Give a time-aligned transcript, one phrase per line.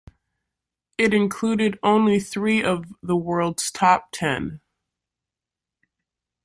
[0.97, 4.59] It included only three of the world's top ten.